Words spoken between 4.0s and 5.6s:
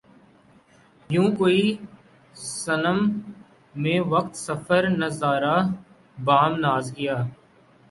وقت سفر نظارۂ